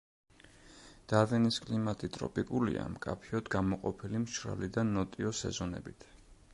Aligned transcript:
დარვინის 1.11 1.59
კლიმატი 1.65 2.09
ტროპიკულია, 2.17 2.87
მკაფიოდ 2.95 3.53
გამოყოფილი 3.59 4.23
მშრალი 4.27 4.75
და 4.79 4.89
ნოტიო 4.93 5.37
სეზონებით. 5.45 6.13